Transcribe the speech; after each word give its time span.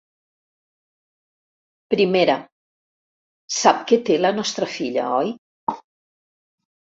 Primera: 1.93 2.37
sap 3.57 3.83
què 3.91 3.99
té 4.07 4.17
la 4.23 4.31
nostra 4.39 4.69
filla, 4.77 5.05
oi? 5.21 5.31